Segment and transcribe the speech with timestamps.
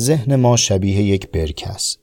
[0.00, 1.98] ذهن ما شبیه یک برکه است.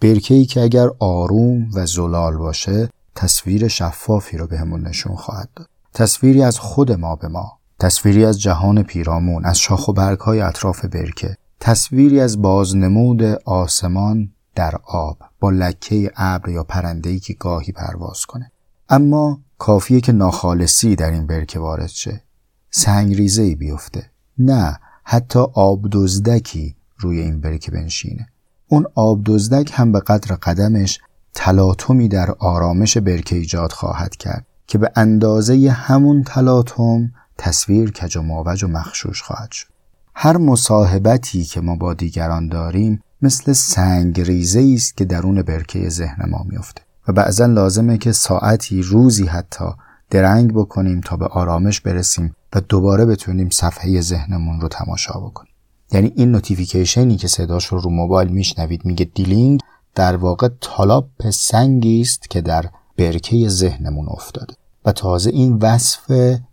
[0.00, 5.48] برکه ای که اگر آروم و زلال باشه تصویر شفافی رو بهمون به نشون خواهد
[5.56, 5.68] داد.
[5.94, 10.40] تصویری از خود ما به ما تصویری از جهان پیرامون از شاخ و برگ های
[10.40, 16.66] اطراف برکه تصویری از بازنمود آسمان در آب با لکه ابر یا
[17.04, 18.52] ای که گاهی پرواز کنه.
[18.88, 22.22] اما کافیه که ناخالصی در این برکه وارد شه.
[22.70, 24.10] سنگریزه ای بیفته.
[24.38, 28.28] نه حتی آب دزدکی روی این برکه بنشینه.
[28.68, 31.00] اون آب دزدک هم به قدر قدمش
[31.34, 38.22] تلاطمی در آرامش برکه ایجاد خواهد کرد که به اندازه همون تلاطم تصویر کج و
[38.22, 39.66] ماوج و مخشوش خواهد شد.
[40.14, 46.30] هر مصاحبتی که ما با دیگران داریم مثل سنگ ریزه است که درون برکه ذهن
[46.30, 49.64] ما میفته و بعضا لازمه که ساعتی روزی حتی
[50.10, 55.53] درنگ بکنیم تا به آرامش برسیم و دوباره بتونیم صفحه ذهنمون رو تماشا بکنیم.
[55.94, 59.60] یعنی این notification ی که صداش رو رو موبایل میشنوید میگه دیلینگ
[59.94, 64.54] در واقع تالاپ سنگی است که در برکه ذهنمون افتاده.
[64.84, 66.10] و تازه این وصف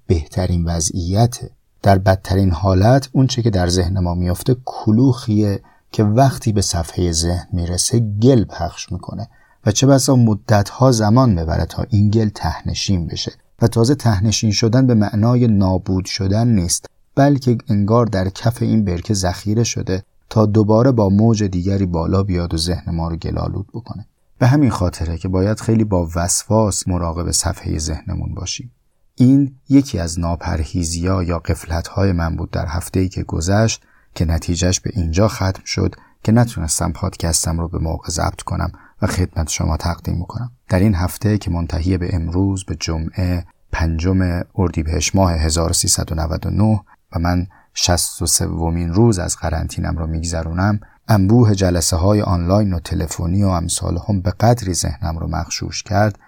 [0.08, 1.50] بهترین وضعیته
[1.82, 7.12] در بدترین حالت اون چه که در ذهن ما میافته کلوخیه که وقتی به صفحه
[7.12, 9.28] ذهن می‌رسه گل پخش می‌کنه.
[9.66, 13.32] و چه بسا مدتها زمان ببره تا این گل تهنشین بشه.
[13.62, 16.86] و تازه تهنشین شدن به معنای نابود شدن نیست.
[17.16, 22.54] بلکه انگار در کف این برکه ذخیره شده تا دوباره با موج دیگری بالا بیاد
[22.54, 24.06] و ذهن ما رو گلالود بکنه.
[24.40, 28.72] به همین خاطره که باید خیلی با وسواس مراقب صفحه ذهنمون باشیم.
[29.16, 33.84] این یکی از ناپرهیزیا یا قفلتهای من بود در هفته ای که گذشت
[34.16, 39.08] که نتیجهش به اینجا ختم شد که نتونستم پادکستم رو به موقع ضبط کنم و
[39.08, 45.16] خدمت شما تقدیم می‌کنم در این هفته که منتهی به امروز به جمعه پنجم اردیبهشت
[45.16, 46.82] ماه 1399
[47.16, 53.44] و من 63 ومین روز از قرنطینم رو میگذرونم انبوه جلسه های آنلاین و تلفنی
[53.44, 56.20] و امثال هم به قدری ذهنم رو مخشوش کرد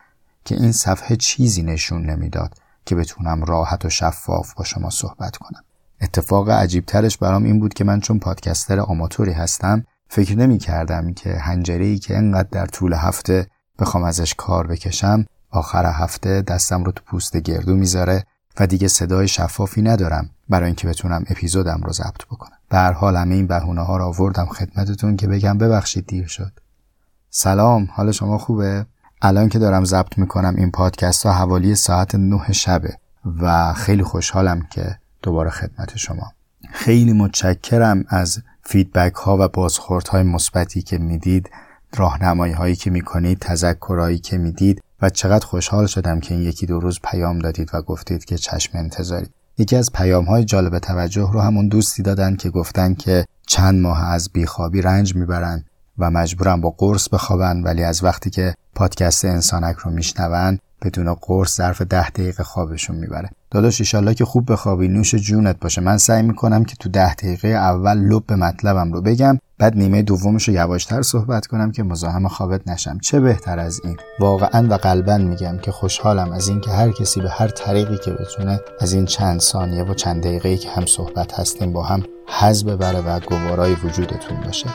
[0.46, 2.54] که این صفحه چیزی نشون نمی‌داد
[2.86, 5.64] که بتونم راحت و شفاف با شما صحبت کنم.
[6.02, 11.14] اتفاق عجیب ترش برام این بود که من چون پادکستر آماتوری هستم فکر نمی کردم
[11.14, 13.48] که هنجره ای که انقدر در طول هفته
[13.80, 18.24] بخوام ازش کار بکشم آخر هفته دستم رو تو پوست گردو می‌ذاره
[18.60, 22.58] و دیگه صدای شفافی ندارم برای اینکه بتونم اپیزودم رو ضبط بکنم.
[22.70, 26.52] به هر حال همه این بهونه ها رو آوردم خدمتتون که بگم ببخشید دیر شد.
[27.30, 28.86] سلام حال شما خوبه؟
[29.22, 32.98] الان که دارم ضبط می‌کنم این پادکست ها حوالی ساعت نه شبه
[33.42, 36.32] و خیلی خوشحالم که دوباره خدمت شما.
[36.72, 41.50] خیلی متشکرم از فیدبک ها و بازخورد های مثبتی که می‌دید
[41.96, 44.82] راهنمایی هایی که می‌کنید تذکرهایی که می‌دید.
[45.04, 48.78] و چقدر خوشحال شدم که این یکی دو روز پیام دادید و گفتید که چشم
[48.78, 49.28] انتظاری.
[49.58, 54.04] یکی از پیام های جالب توجه رو همون دوستی دادن که گفتن که چند ماه
[54.04, 55.66] از بیخوابی رنج می‌برن
[55.98, 61.58] و مجبورن با قرص بخوابن ولی از وقتی که پادکست انسانک رو میشنون بدون قرص
[61.58, 63.30] ظرف ده دقیقه خوابشون می‌بره.
[63.52, 64.88] داداش ایشالله که خوب بخوابی.
[64.88, 65.82] نوش جونت باشه.
[65.82, 70.48] من سعی می‌کنم که تو ده دقیقه اول لب مطلبم رو بگم بعد نیمه دومش
[70.48, 72.98] رو یواشتر صحبت کنم که مزاحم خوابت نشم.
[73.00, 77.30] چه بهتر از این؟ واقعا و قلبا میگم که خوشحالم از اینکه هر کسی به
[77.30, 81.74] هر طریقی که بتونه از این چند ثانیه و چند دقیقه که هم صحبت هستیم
[81.74, 82.04] با هم
[82.40, 84.68] حز ببره و گوارای وجودتون باشه.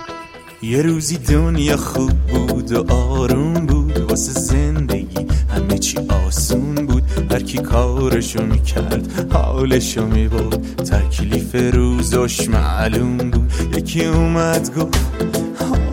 [0.63, 5.27] یه روزی دنیا خوب بود و آروم بود واسه زندگی
[5.57, 13.53] همه چی آسون بود هر کی کارشو می‌کرد حالشو میبود تکلیف روزش معلوم بود.
[13.77, 14.99] یکی اومد گفت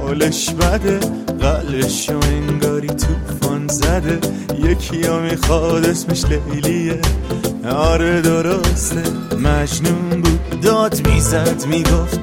[0.02, 1.00] حالش بده
[1.40, 4.20] قلبشو انگاری توفان زده.
[4.64, 7.00] یکی ها می‌خواد اسمش لیلیه
[7.72, 9.04] آره درسته
[9.44, 10.60] مجنون بود.
[10.62, 12.20] داد می‌زد می‌گفت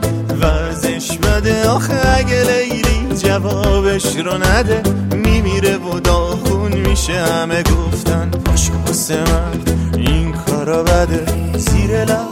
[1.32, 4.82] بده آخه اگه لیلی جوابش رو نده
[5.14, 8.30] میمیره و داخون میشه همه گفتن.
[8.30, 11.24] پاشو واسه مرد این کارا بده.
[11.58, 12.28] زیر لب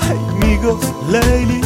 [0.00, 1.60] هی می‌گفت لیلی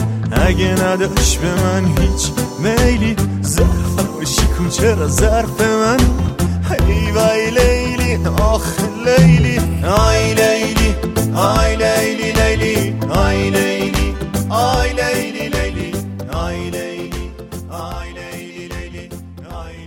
[0.46, 3.16] اگه نداشت به من هیچ میلی.
[3.42, 4.24] ظرفمو
[4.58, 6.00] کن چرا ظرف من؟
[6.88, 8.66] ای وای لیلی آخ
[9.06, 9.60] لیلی.
[9.86, 10.94] آی لیلی
[11.34, 14.14] آی لیلی لیلی آی لیلی.
[14.48, 15.39] آی لیلی.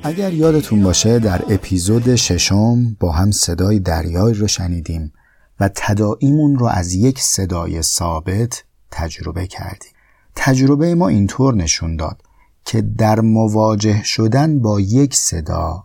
[0.05, 5.13] اگر یادتون باشه در اپیزود ششم با هم صدای دریای رو شنیدیم
[5.59, 9.91] و تداعیمون رو از یک صدای ثابت تجربه کردیم.
[10.35, 12.21] تجربه ما اینطور نشون داد
[12.65, 15.83] که در مواجه شدن با یک صدا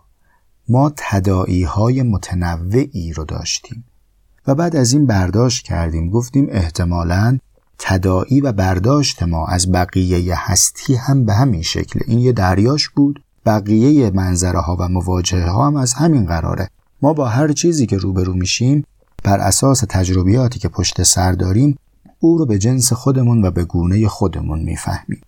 [0.69, 3.83] ما تدائی های متنوعی رو داشتیم
[4.47, 6.09] و بعد از این برداشت کردیم.
[6.09, 7.37] گفتیم احتمالاً
[7.79, 11.99] تدائی و برداشت ما از بقیه هستی هم به همین شکل.
[12.07, 13.23] این یه دریاش بود.
[13.45, 16.69] بقیه منظره ها و مواجهه ها هم از همین قراره.
[17.01, 18.85] ما با هر چیزی که روبرو میشیم
[19.23, 21.77] بر اساس تجربیاتی که پشت سر داریم
[22.19, 25.21] او رو به جنس خودمون و به گونه خودمون می‌فهمیم.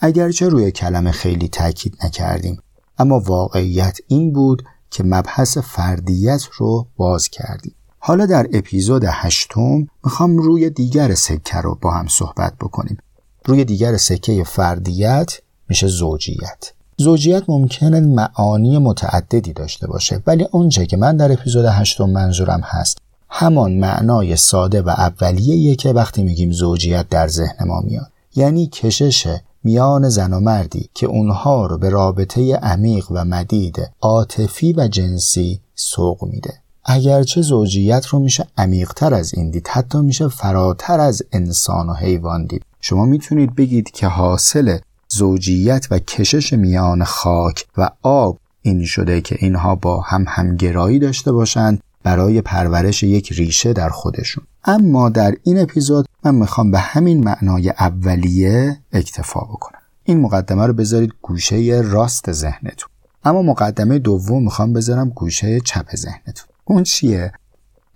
[0.00, 2.60] اگرچه روی کلمه خیلی تاکید نکردیم
[2.98, 7.74] اما واقعیت این بود که مبحث فردیت رو باز کردیم.
[7.98, 12.98] حالا در اپیزود هشتم می‌خوام روی دیگر سکه رو با هم صحبت بکنیم.
[13.44, 15.32] روی دیگر سکه فردیت
[15.68, 16.72] میشه زوجیت.
[16.98, 22.98] زوجیت ممکنه معانی متعددی داشته باشه ولی اونچه که من در اپیزود هشتم منظورم هست
[23.28, 28.10] همان معنای ساده و اولیه که وقتی میگیم زوجیت در ذهن ما میاد.
[28.36, 34.72] یعنی کشش میان زن و مردی که اونها رو به رابطه عمیق و مدید عاطفی
[34.72, 36.54] و جنسی سوق میده.
[36.84, 42.46] اگرچه زوجیت رو میشه عمیقتر از این دید حتی میشه فراتر از انسان و حیوان
[42.46, 42.62] دید.
[42.80, 48.38] شما می‌تونید بگید که حاصل زوجیت و کشش میان خاک و آب.
[48.62, 54.44] این شده که اینها با هم همگرایی داشته باشند برای پرورش یک ریشه در خودشون.
[54.64, 59.78] اما در این اپیزود من می‌خوام به همین معنای اولیه اکتفا بکنم.
[60.04, 62.88] این مقدمه رو بذارید گوشه راست ذهنتون.
[63.24, 66.48] اما مقدمه دوم می‌خوام بذارم گوشه چپ ذهنتون.
[66.64, 67.32] اون چیه؟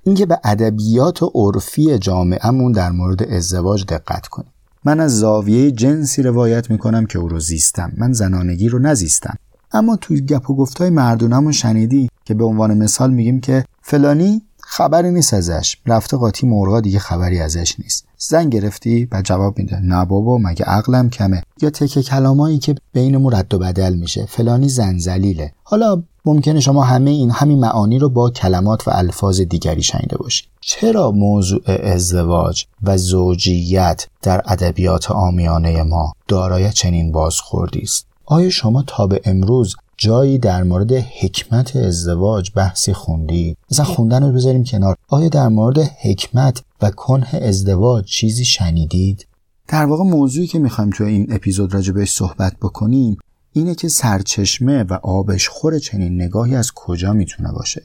[0.02, 4.52] اینکه به ادبیات عرفی جامعهمون در مورد ازدواج دقت کنیم.
[4.84, 7.92] من از زاویه جنسی روایت می‌کنم که او رو زیستم.
[7.96, 9.36] من زنانگی رو نزیستم.
[9.72, 15.10] اما توی گپ و گفتای مردونمون شنیدی که به عنوان مثال میگیم که فلانی خبری
[15.10, 15.76] نیست ازش.
[15.86, 18.04] رفته قاطی مرغا دیگه خبری ازش نیست.
[18.18, 19.80] زن گرفتی و جواب میده.
[19.80, 24.26] نه بابا مگه عقلم کمه؟ یا تکه کلامایی که بینمون رد و بدل میشه.
[24.26, 29.82] فلانی زنزلیله حالا ممکنه شما همه این همین معانی رو با کلمات و الفاظ دیگری
[29.82, 30.48] شنیده باشید.
[30.60, 38.84] چرا موضوع ازدواج و زوجیت در ادبیات آمیانه ما دارای چنین بازخوردی است؟ آیا شما
[38.86, 44.96] تا به امروز جایی در مورد حکمت ازدواج بحثی خوندید؟ مثلا خوندن رو بذاریم کنار.
[45.08, 49.26] آیا در مورد حکمت و کنه ازدواج چیزی شنیدید؟
[49.68, 53.18] در واقع موضوعی که می‌خوایم تو این اپیزود راجع بهش صحبت بکنیم
[53.52, 57.82] اینه که سرچشمه و آبشخور چنین نگاهی از کجا می‌تونه باشه.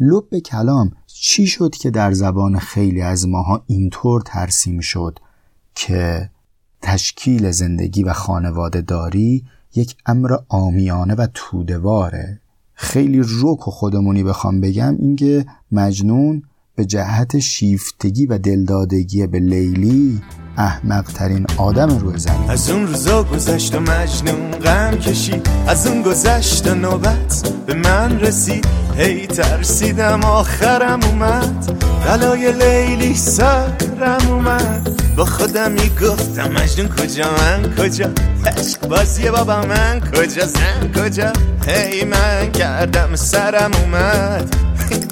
[0.00, 5.18] لب کلام چی شد که در زبان خیلی از ماها اینطور ترسیم شد
[5.74, 6.30] که
[6.82, 9.44] تشکیل زندگی و خانواده داری
[9.74, 12.40] یک امر آمیانه و تودواره
[12.74, 16.42] خیلی روک و خودمونی بخوام بگم اینکه مجنون
[16.76, 20.22] به جهت شیفتگی و دلدادگی به لیلی
[20.56, 22.50] احمق ترین آدم روی زمین.
[22.50, 25.48] از اون روزا گذشت و مجنون غم کشید.
[25.66, 28.66] از اون گذشت و نوبت به من رسید.
[28.96, 31.84] هی ترسیدم آخرم اومد.
[32.06, 35.02] بلای لیلی سرم اومد.
[35.16, 38.10] با خودم می‌گفتم مجنون کجا من کجا؟
[38.46, 41.32] عشق بازی بابا من کجا؟ زن کجا؟
[41.66, 44.56] هی من کردم سرم اومد.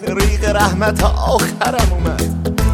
[0.07, 2.23] ریق رحمت آخرم اومد.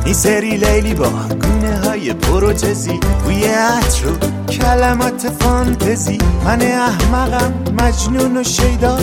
[0.04, 1.08] این سری لیلی با
[1.42, 4.06] گونه های پروتزی بوی عطر
[4.50, 6.18] کلمات فانتزی.
[6.44, 7.52] من احمقم
[7.82, 8.98] مجنون و شیدا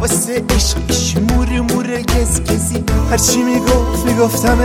[0.00, 2.84] واسه عشقش مور مور گزگزی.
[3.10, 4.58] هرچی می‌گفت می‌گفتم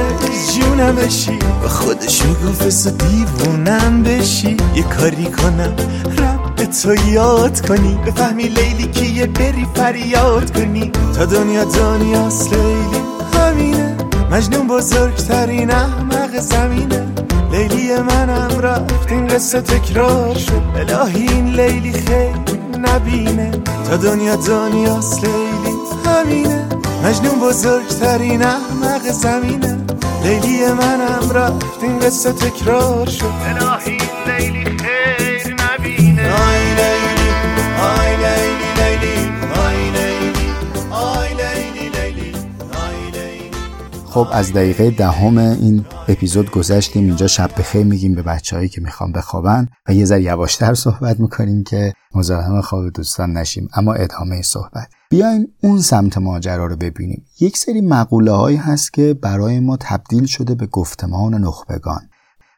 [0.56, 1.40] جونم بشی.
[1.62, 4.58] به خودش می‌گفت دیوونم بشی.
[4.76, 5.74] یه کاری کنم
[6.60, 8.00] رب تو یاد کنی.
[8.08, 10.92] بفهمی لیلی که یه بری فریاد کنی.
[11.16, 13.02] تا دنیا دنیاست لیلی
[13.34, 13.98] همینه.
[14.32, 17.08] مجنون بزرگترین احمق زمینه.
[17.52, 20.62] لیلی منم رفت این قصه تکرار شد.
[20.76, 23.52] الهی این لیلی خیلی نبینه.
[23.90, 26.66] تا دنیا دنیاست لیلی همینه.
[27.04, 29.78] مجنون بزرگترین احمق زمینه.
[30.24, 33.26] لیلی منم رفت این قصه تکرار شد.
[33.46, 33.98] الهی
[34.28, 34.77] لیلی
[44.18, 47.06] خب از دقیقه دهم این اپیزود گذشتیم.
[47.06, 51.64] اینجا شب بخیر میگیم به بچههایی که می‌خوام بخوابن و یه ذره یواشتر صحبت می‌کنیم
[51.64, 53.70] که مزاحم خواب دوستان نشیم.
[53.74, 54.88] اما ادامه صحبت.
[55.10, 57.26] بیایم اون سمت ماجرا رو ببینیم.
[57.40, 62.10] یک سری مقوله هایی هست که برای ما تبدیل شده به گفتمان نخبگان.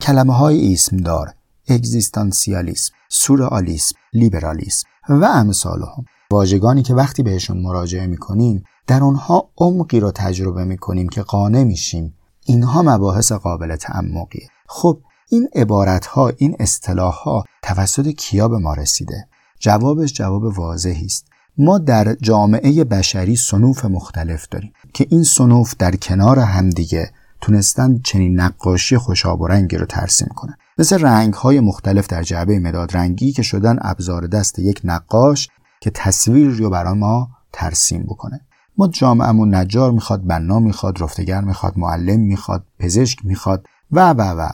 [0.01, 1.33] کلمه های اسمدار
[1.67, 6.05] اگزیستانسیالیسم سورئالیسم لیبرالیسم و امثالهم.
[6.31, 12.13] واژگانی که وقتی بهشون مراجعه می‌کنیم در اونها عمقی رو تجربه می‌کنیم که قانع میشیم.
[12.45, 14.47] اینها مباحث قابل تعمقیه.
[14.67, 19.27] خب این عبارت ها این اصطلاح ها توسط کیا به ما رسیده؟
[19.59, 21.25] جوابش جواب واضحی است.
[21.57, 28.39] ما در جامعه بشری سنوف مختلف داریم که این سنوف در کنار همدیگه تونستن چنین
[28.39, 30.57] نقاشی خوشاب و رنگی رو ترسیم کنن.
[30.77, 35.49] مثل رنگ های مختلف در جعبه مداد رنگی که شدن ابزار دست یک نقاش
[35.81, 38.41] که تصویر رو برای ما ترسیم بکنه.
[38.77, 44.41] ما جامعهمون نجار می‌خواد بنا می‌خواد رفتگر می‌خواد معلم می‌خواد پزشک می‌خواد و و و
[44.41, 44.49] و.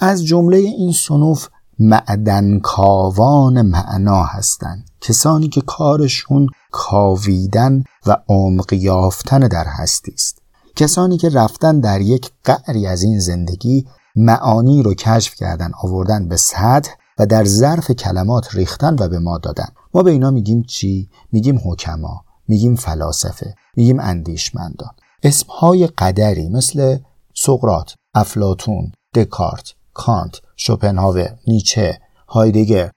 [0.00, 1.48] از جمله این صنوف
[1.78, 4.90] معدن کاوان معنا هستند.
[5.00, 10.42] کسانی که کارشون کاویدن و عمق یافتن در هستی است.
[10.76, 16.36] کسانی که رفتن در یک قعری از این زندگی معانی رو کشف کردن آوردن به
[16.36, 19.68] سطح و در ظرف کلمات ریختن و به ما دادن.
[19.94, 24.90] ما به اینا میگیم چی؟ میگیم حکما میگیم فلاسفه میگیم اندیشمندان.
[25.22, 26.98] اسمهای قدری مثل
[27.34, 31.98] سقرات افلاتون دکارت کانت شوپنهاور نیچه
[32.28, 32.90] هایدگر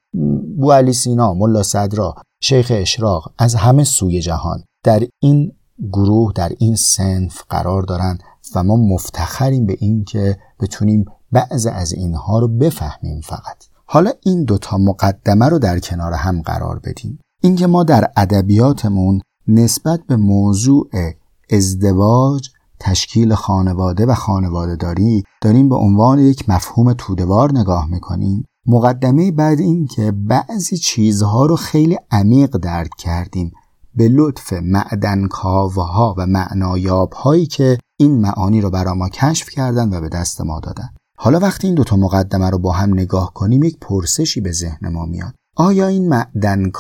[0.58, 5.52] بو سینا ملا صدرا شیخ اشراق از همه سوی جهان در این
[5.92, 8.24] گروه در این سنف قرار دارند
[8.56, 13.71] و ما مفتخریم به این که بتونیم بعض از اینها رو بفهمیم فقط.
[13.94, 17.20] حالا این دوتا مقدمه رو در کنار هم قرار بدیم.
[17.42, 20.90] اینکه ما در ادبیاتمون نسبت به موضوع
[21.50, 28.46] ازدواج تشکیل خانواده و خانواده داری داریم به عنوان یک مفهوم تودوار نگاه می‌کنیم.
[28.66, 33.52] مقدمه بعد این که بعضی چیزها رو خیلی عمیق درک کردیم.
[33.96, 39.94] به لطف معدن ها و معنایاب هایی که این معانی رو برا ما کشف کردن
[39.94, 40.90] و به دست ما دادن.
[41.24, 45.06] حالا وقتی این دوتا مقدمه رو با هم نگاه کنیم یک پرسشی به ذهن ما
[45.06, 46.72] میاد آیا این معدن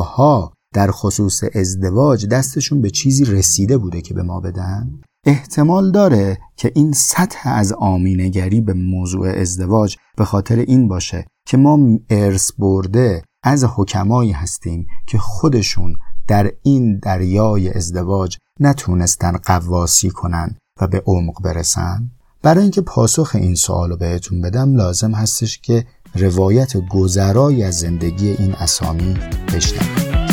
[0.00, 6.38] ها در خصوص ازدواج دستشون به چیزی رسیده بوده که به ما بدن؟ احتمال داره
[6.56, 11.78] که این سطح از آمینگری به موضوع ازدواج به خاطر این باشه که ما
[12.10, 15.94] ارث برده از حکمایی هستیم که خودشون
[16.28, 22.10] در این دریای ازدواج نتونستن قواسی کنن و به عمق برسن
[22.46, 25.84] برای اینکه پاسخ این سوال رو بهتون بدم لازم هستش که
[26.14, 29.14] روایت گذرایی از زندگی این اسامی
[29.54, 30.24] بشنویم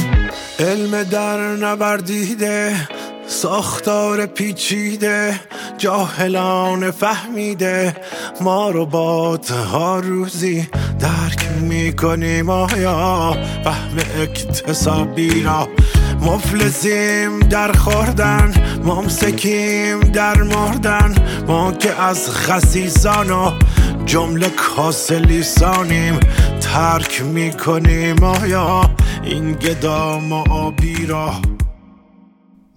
[0.59, 2.87] علم در نوردیده
[3.27, 5.39] ساختار پیچیده
[5.77, 7.95] جاهلان فهمیده
[8.41, 9.39] ما رو با
[9.71, 10.67] ها روزی
[10.99, 15.67] درک می‌کنیم آیا فهم اکتسابی را
[16.25, 18.53] مفلسیم در خوردن
[18.85, 21.15] ممسکیم در مردن.
[21.47, 23.51] ما که از خسیسان و
[24.05, 26.19] جمله کاسلیسانیم
[26.61, 28.23] ترک می‌کنیم.
[28.23, 28.81] آیا
[29.23, 31.31] این گدام و آبی را؟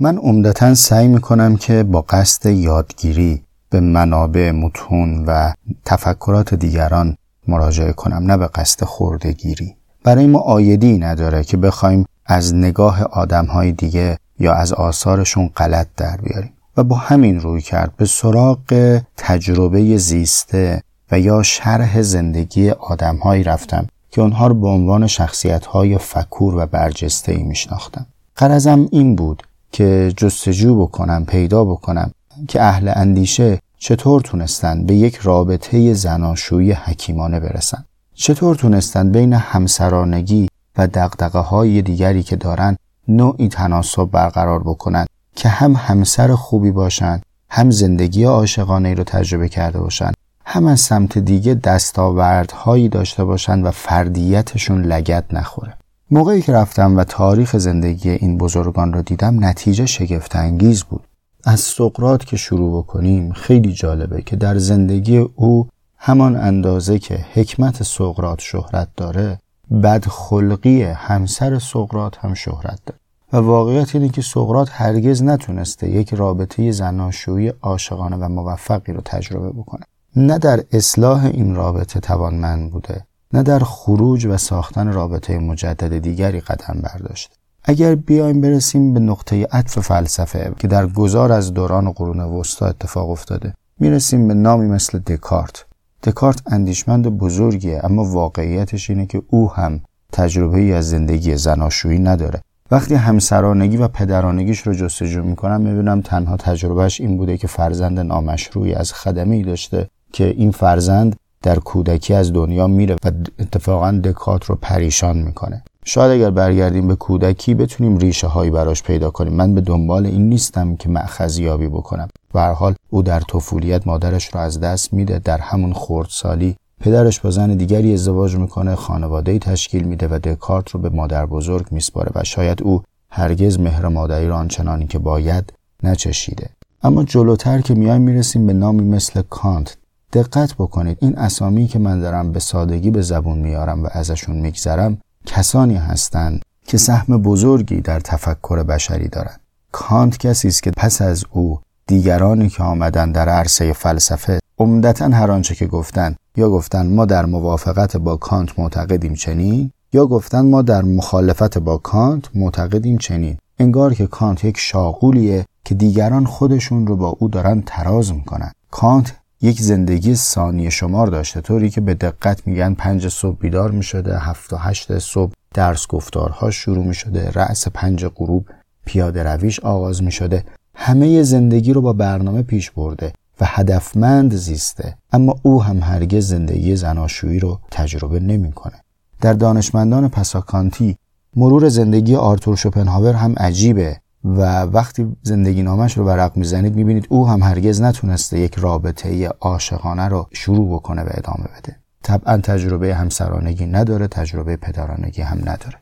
[0.01, 5.53] من عمدتا سعی می‌کنم که با قصد یادگیری به منابع متون و
[5.85, 7.17] تفکرات دیگران
[7.49, 9.77] مراجعه کنم نه به قصد خوردگیری.
[10.05, 16.17] برای ما آیدی نداره که بخوایم از نگاه آدمهای دیگه یا از آثارشون غلط در
[16.17, 16.53] بیاریم.
[16.77, 23.87] و با همین روی کرد به سراغ تجربه زیسته و یا شرح زندگی آدمهایی رفتم
[24.11, 28.07] که اونها رو به عنوان شخصیتهای فکور و برجسته ای میشناختم.
[28.37, 29.43] قرضم این بود
[29.73, 32.11] که جستجو بکنم پیدا بکنم
[32.49, 37.85] که اهل اندیشه چطور تونستن به یک رابطه زناشویی حکیمانه برسن.
[38.15, 42.77] چطور تونستن بین همسرانگی و دقدقه های دیگری که دارن
[43.09, 45.07] نوعی تناسب برقرار بکنن
[45.37, 50.13] که هم همسر خوبی باشن هم زندگی عاشقانه رو تجربه کرده باشن
[50.47, 55.77] هم از سمت دیگه دستاوردهایی داشته باشن و فردیتشون لگت نخوره.
[56.11, 61.05] موقعی که رفتم و تاریخ زندگی این بزرگان را دیدم نتیجه شگفت انگیز بود.
[61.45, 65.69] از سقرات که شروع بکنیم خیلی جالبه که در زندگی او
[65.99, 69.39] همان اندازه که حکمت سقرات شهرت داره
[69.83, 73.01] بدخلقی همسر سقرات هم شهرت داره.
[73.33, 79.51] و واقعیت اینه که سقرات هرگز نتونسته یک رابطه زناشویی عاشقانه و موفقی رو تجربه
[79.51, 79.85] بکنه.
[80.17, 86.41] نه در اصلاح این رابطه توانمند بوده نه در خروج و ساختن رابطه مجدد دیگری
[86.41, 87.33] قدم برداشت
[87.65, 93.11] اگر بیایم برسیم به نقطه عطف فلسفه که در گذار از دوران قرون وسطا اتفاق
[93.11, 95.66] افتاده می‌رسیم به نامی مثل دکارت.
[96.03, 99.81] دکارت اندیشمند بزرگیه اما واقعیتش اینه که او هم
[100.13, 102.41] تجربه ای از زندگی زناشویی نداره.
[102.71, 108.75] وقتی همسرانگی و پدرانگیش رو جستجو می‌کنم می‌بینم تنها تجربهش این بوده که فرزند نامشروعی
[108.75, 114.45] از خدمه ای داشته که این فرزند در کودکی از دنیا میره و اتفاقا دکات
[114.45, 115.63] رو پریشان می‌کنه.
[115.85, 119.33] شاید اگر برگردیم به کودکی بتونیم ریشه هایی براش پیدا کنیم.
[119.33, 122.09] من به دنبال این نیستم که مأخذ یابی بکنم.
[122.33, 125.19] به حال او در طفولیت مادرش رو از دست میده.
[125.19, 130.81] در همون خردسالی پدرش با زن دیگری ازدواج می‌کنه خانواده تشکیل میده و دکارت رو
[130.81, 135.53] به مادر بزرگ میسپاره و شاید او هرگز مهر مادری را آنچنانی که باید
[135.83, 136.51] نچشیده.
[136.83, 139.77] اما جلوتر که میایم می‌رسیم به نامی مثل کانت.
[140.13, 144.99] دقت بکنید این اسامی که من دارم به سادگی به زبون میارم و ازشون میگذرم
[145.27, 149.41] کسانی هستند که سهم بزرگی در تفکر بشری دارند.
[149.73, 155.31] کانت کسی است که پس از او دیگرانی که آمدن در عرصه فلسفه عمدتا هر
[155.31, 160.63] آنچه که گفتن یا گفتن ما در موافقت با کانت معتقدیم چنین یا گفتن ما
[160.63, 163.39] در مخالفت با کانت معتقدیم چنین.
[163.59, 168.53] انگار که کانت یک شاقولیه که دیگران خودشون رو با او دارن تراز می‌کنن.
[168.71, 174.19] کانت یک زندگی ثانیه شمار داشته طوری که به دقت میگن پنج صبح بیدار می‌شده
[174.19, 178.49] هفت و هشت صبح درس گفتارها شروع می‌شده رأس پنج غروب
[178.85, 180.45] پیاده رویش آغاز می‌شده.
[180.79, 184.97] همه زندگی رو با برنامه پیش برده و هدفمند زیسته.
[185.13, 188.75] اما او هم هرگز زندگی زناشویی رو تجربه نمی‌کنه.
[189.21, 190.97] در دانشمندان پساکانتی
[191.37, 197.29] مرور زندگی آرتور شوپنهاور هم عجیبه و وقتی زندگی نامش رو ورق می‌زنید می‌بینید او
[197.29, 201.77] هم هرگز نتونسته یک رابطه عاشقانه رو شروع بکنه و ادامه بده.
[202.03, 205.77] طبعا تجربه همسرانگی نداره تجربه پدرانگی هم نداره.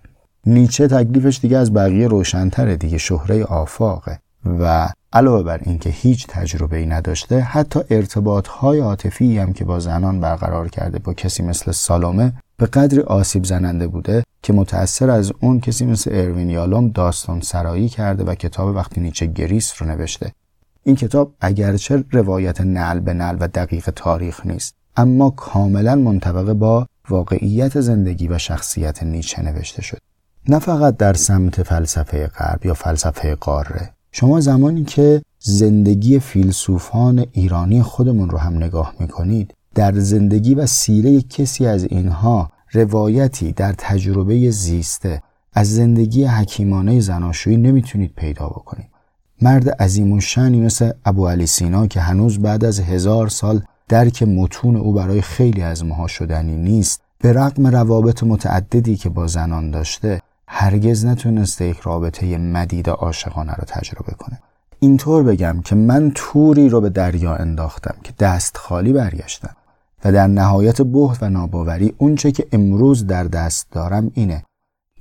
[0.46, 4.18] نیچه تکلیفش دیگه از بقیه روشنتره دیگه شهره آفاقه.
[4.46, 9.78] و علاوه بر اینکه هیچ تجربه ای نداشته حتی ارتباط های عاطفی هم که با
[9.80, 15.33] زنان برقرار کرده با کسی مثل سالومه به قدری آسیب زننده بوده که متأثر از
[15.40, 20.33] اون کسی مثل اروین یالوم داستان سرایی کرده و کتاب وقتی نیچه گریست رو نوشته.
[20.83, 26.87] این کتاب اگرچه روایت نعل به نعل و دقیق تاریخ نیست اما کاملا منطبق با
[27.09, 29.98] واقعیت زندگی و شخصیت نیچه نوشته شد.
[30.48, 37.83] نه فقط در سمت فلسفه غرب یا فلسفه قاره شما زمانی که زندگی فیلسوفان ایرانی
[37.83, 44.50] خودمون رو هم نگاه می‌کنید در زندگی و سیره کسی از اینها روایتی در تجربه
[44.50, 45.22] زیسته
[45.53, 48.87] از زندگی حکیمانه زناشویی نمی‌تونید پیدا بکنید.
[49.42, 54.77] مرد عظیم شنی مثل ابو علی سینا که هنوز بعد از هزار سال درک متون
[54.77, 60.20] او برای خیلی از ماها شدنی نیست به رغم روابط متعددی که با زنان داشته
[60.48, 64.40] هرگز نتونسته یک رابطه مدید عاشقانه رو تجربه کنه.
[64.80, 69.57] اینطور بگم که من توری رو به دریا انداختم که دست خالی برگشتم
[70.04, 74.44] و در نهایت بحت و ناباوری اونچه که امروز در دست دارم اینه.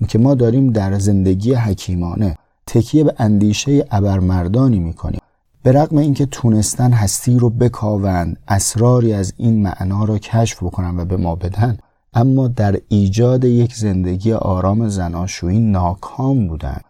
[0.08, 2.36] که ما داریم در زندگی حکیمانه
[2.68, 5.20] تکیه به اندیشه ابرمردانی می‌کنیم.
[5.64, 11.06] به رغم اینکه تونستن هستی رو بکاوند اسراری از این معنا رو کشف بکنن و
[11.06, 11.78] به ما بدن
[12.14, 16.86] اما در ایجاد یک زندگی آرام زناشویی ناکام بودند.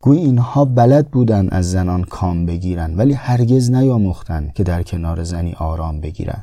[0.00, 5.54] گوی اینها بلد بودن از زنان کام بگیرن ولی هرگز نیاموختن که در کنار زنی
[5.58, 6.42] آرام بگیرن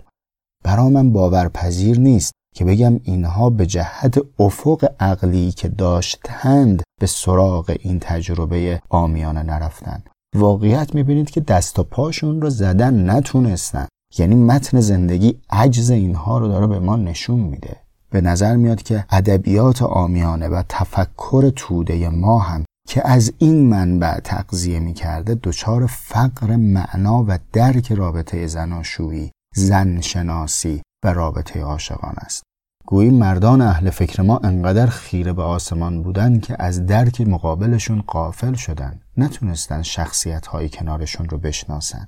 [0.64, 7.76] برا من باورپذیر نیست که بگم اینها به جهت افق عقلی که داشتند به سراغ
[7.80, 10.04] این تجربه آمیانه نرفتن
[10.36, 13.88] واقعیت می‌بینید که دست و پاشون رو زدن نتونستن.
[14.18, 17.85] یعنی متن زندگی عجز اینها رو داره به ما نشون میده.
[18.16, 24.20] به نظر میاد که ادبیات آمیانه و تفکر توده ما هم که از این منبع
[24.20, 32.44] تقضیه می‌کرده دچار فقر معنا و درک رابطه زناشویی زن شناسی و رابطه عاشقان است.
[32.88, 38.54] گویی مردان اهل فکر ما انقدر خیره به آسمان بودن که از درک مقابلشون قافل
[38.54, 42.08] شدن نتونستن شخصیت های کنارشون رو بشناسن.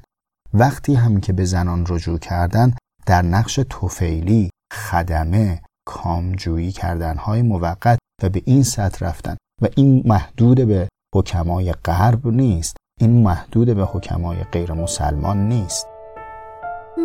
[0.54, 2.74] وقتی هم که به زنان رجوع کردن
[3.06, 9.38] در نقش توفیلی خدمه کامجویی کردنهای موقت و به این سطح رفتن.
[9.62, 12.78] و این محدود به حکمای غرب نیست.
[13.02, 15.88] این محدود به حکمای غیر مسلمان نیست.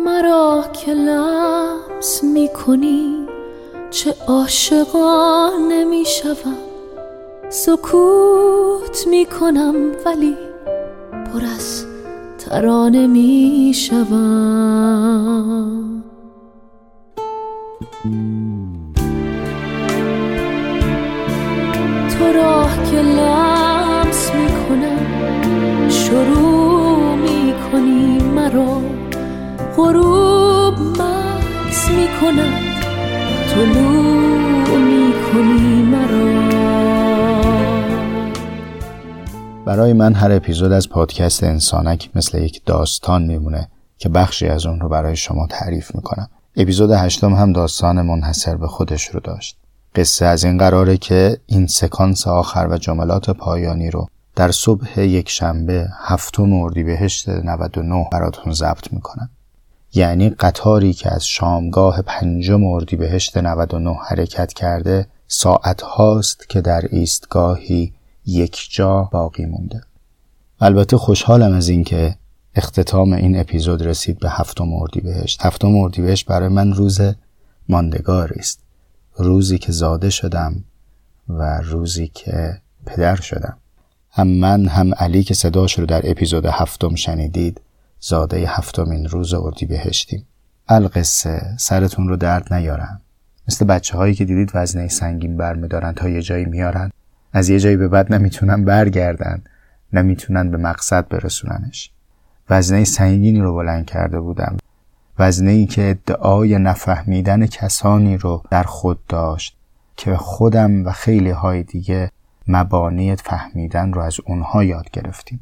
[0.05, 3.27] مرا که لمس می کنی
[3.89, 6.57] چه عاشقانه می شوم
[7.49, 10.35] سکوت می کنم ولی
[11.33, 11.85] پر از
[12.37, 15.23] ترانه می شوم
[22.09, 24.99] تو راه که لمس می‌کنم
[25.89, 28.81] شروع می‌کنی مرا.
[29.77, 32.53] غروب مکس می‌کنم
[33.53, 36.43] طلوع می‌کنی مرا.
[39.65, 44.79] برای من هر اپیزود از پادکست انسانک مثل یک داستان میمونه که بخشی از اون
[44.79, 46.29] رو برای شما تعریف می‌کنم.
[46.57, 49.57] اپیزود هشتم هم داستان منحصر به خودش رو داشت.
[49.95, 55.29] قصه از این قراره که این سکانس آخر و جملات پایانی رو در صبح یک
[55.29, 59.29] شنبه هفتم اردیبهشت 99 براتون ضبط می‌کنم.
[59.93, 67.93] یعنی قطاری که از شامگاه پنجم اردیبهشت 99 حرکت کرده ساعت هاست که در ایستگاهی
[68.25, 69.81] یک جا باقی مونده.
[70.61, 72.15] البته خوشحالم از اینکه
[72.55, 75.45] اختتام این اپیزود رسید به هفتم اردیبهشت.
[75.45, 77.01] هفتم اردیبهشت برای من روز
[77.69, 78.59] ماندگاری است.
[79.17, 80.63] روزی که زاده شدم
[81.29, 83.57] و روزی که پدر شدم.
[84.11, 87.61] هم من هم علی که صداش رو در اپیزود هفتم شنیدید
[87.99, 90.27] زاده هفتمین روز اردی بهشتیم
[90.67, 93.01] القصه سرتون رو درد نیارم.
[93.47, 96.91] مثل بچه هایی که دیدید وزنه سنگین برمیدارن تا یه جایی میارن.
[97.33, 99.43] از یه جایی به بعد نمی‌تونن برگردن
[99.93, 101.91] نمی‌تونن به مقصد برسوننش.
[102.49, 104.57] وزنه سنگینی رو بلند کرده بودم.
[105.19, 109.57] وزنه ای که ادعای نفهمیدن کسانی رو در خود داشت
[109.97, 112.11] که خودم و خیلی های دیگه
[112.47, 115.39] مبانی فهمیدن رو از اونها یاد گرفتیم.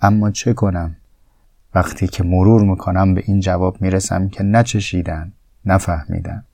[0.00, 0.96] اما چه کنم؟
[1.74, 5.32] وقتی که مرور می‌کنم به این جواب می‌رسم که نچشیدن
[5.64, 6.44] نفهمیدن.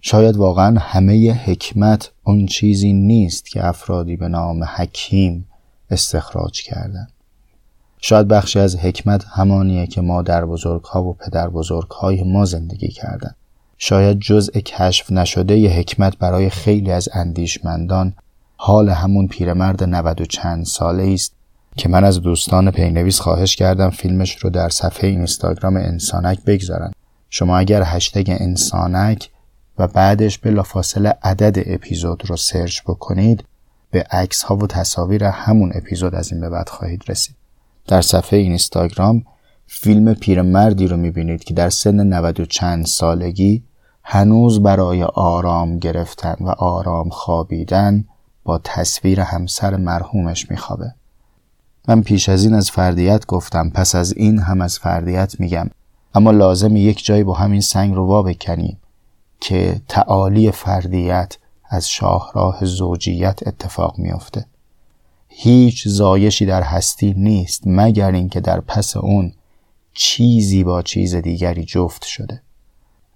[0.00, 5.48] شاید واقعا همه حکمت اون چیزی نیست که افرادی به نام حکیم
[5.90, 7.06] استخراج کردن.
[8.04, 12.44] شاید بخشی از حکمت همانیه که ما در بزرگ ها و پدر بزرگ های ما
[12.44, 13.34] زندگی کردن.
[13.78, 18.14] شاید جزء کشف نشده ی حکمت برای خیلی از اندیشمندان
[18.56, 21.32] حال همون پیرمرد نود و چند ساله است
[21.76, 26.92] که من از دوستان پینویس خواهش کردم فیلمش رو در صفحه اینستاگرام انسانک بگذارن.
[27.30, 29.30] شما اگر هشتگ انسانک
[29.78, 33.44] و بعدش به فاصله عدد اپیزود رو search بکنید
[33.90, 37.41] به عکس ها و تصاویر همون اپیزود از این به بعد خواهید رسید.
[37.86, 39.24] در صفحه اینستاگرام
[39.66, 43.62] فیلم پیرمردی رو می‌بینید که در سن 90 و چند سالگی
[44.02, 48.04] هنوز برای آرام گرفتن و آرام خوابیدن
[48.44, 50.94] با تصویر همسر مرحومش میخوابه.
[51.88, 55.70] من پیش از این از فردیت گفتم پس از این هم از فردیت میگم.
[56.14, 58.78] اما لازم یک جایی با همین سنگ رو وا بکنیم
[59.40, 61.36] که تعالی فردیت
[61.68, 64.46] از شاهراه زوجیت اتفاق میافته.
[65.34, 69.32] هیچ زایشی در هستی نیست مگر اینکه در پس اون
[69.94, 72.42] چیزی با چیز دیگری جفت شده.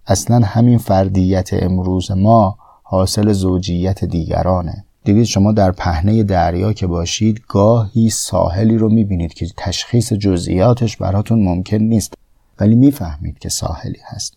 [0.07, 4.85] اصلا همین فردیت امروز ما حاصل زوجیت دیگرانه.
[5.05, 11.45] دیدید شما در پهنه دریا که باشید گاهی ساحلی رو می‌بینید که تشخیص جزئیاتش براتون
[11.45, 12.15] ممکن نیست.
[12.61, 14.37] ولی می‌فهمید که ساحلی هست.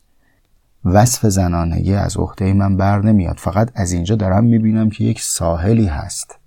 [0.86, 3.38] وصف زنانگی از عهده من بر نمیاد.
[3.38, 6.39] فقط از اینجا دارم می‌بینم که یک ساحلی هست.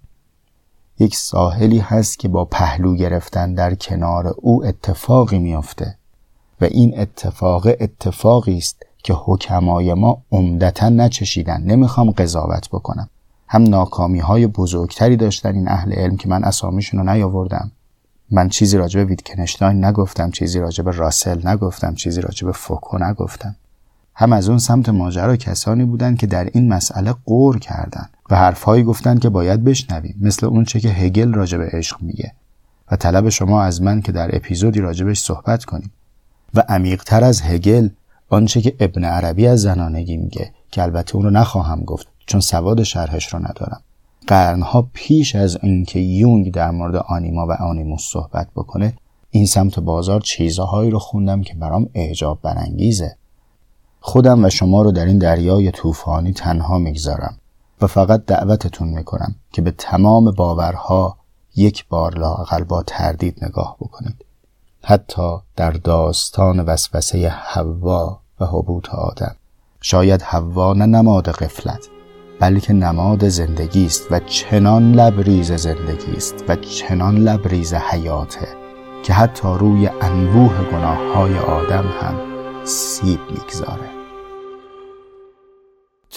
[0.99, 5.97] یک ساحلی هست که با پهلو گرفتن در کنار او اتفاقی میافته
[6.61, 11.63] و این اتفاق اتفاقی است که حکمای ما عمدتا نچشیدن.
[11.63, 13.09] نمی‌خوام قضاوت بکنم.
[13.49, 17.73] هم ناکامی های بزرگتری داشتن این اهل علم که من اسامیشون رو نیاوردم.
[18.31, 22.99] من چیزی راجع به ویتکنشتاین نگفتم چیزی راجع به راسل نگفتم چیزی راجع به فوکو
[22.99, 23.57] نگفتم.
[24.15, 28.83] هم از اون سمت ماجرا کسانی بودند که در این مسئله قور کردند و حرفهایی
[28.83, 32.33] گفتند که باید بشنویم مثل اون چه که هگل راجع به عشق میگه.
[32.91, 35.93] و طلب شما از من که در اپیزودی راجبش صحبت کنیم.
[36.55, 37.89] و عمیقتر از هگل
[38.29, 42.83] آنچه که ابن عربی از زنانگی میگه که البته اون رو نخواهم گفت چون سواد
[42.83, 43.81] شرحش رو ندارم.
[44.27, 48.95] قرنها پیش از اینکه یونگ در مورد آنیما و آنیموس صحبت بکنه
[49.31, 53.17] این سمت بازار چیزهایی رو خوندم که برام اعجاب برانگیزه.
[54.01, 57.39] خودم و شما رو در این دریای طوفانی تنها می‌گذارم.
[57.83, 61.17] و فقط دعوتتون می‌کنم که به تمام باورها
[61.57, 64.25] یک بار لاقل با تردید نگاه بکنید.
[64.85, 69.37] حتی در داستان وسوسه حوا و حبوط آدم.
[69.81, 71.89] شاید حوا نه نماد قفلت
[72.41, 78.49] بلکه نماد زندگی است و چنان لبریز زندگی است و چنان لبریز حیاته
[79.03, 82.15] که حتی روی انبوه گناه های آدم هم
[82.65, 84.02] سیب می‌گذاره.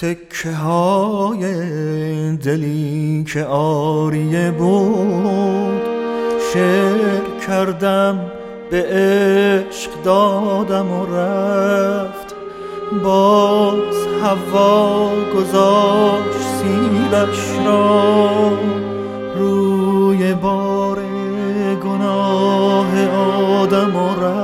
[0.02, 1.42] تکه های
[2.36, 5.82] دلی که آریه بود
[6.54, 8.32] شعر کردم
[8.72, 12.36] به عشق دادم و رفت.
[13.04, 18.52] باز هوا گذاشت سیبش را
[19.36, 21.00] روی بار
[21.84, 23.10] گناه
[23.62, 24.35] آدم و رفت.